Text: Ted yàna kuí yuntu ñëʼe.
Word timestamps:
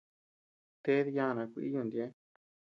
Ted 0.83 1.05
yàna 1.15 1.43
kuí 1.51 1.67
yuntu 1.73 1.95
ñëʼe. 1.97 2.07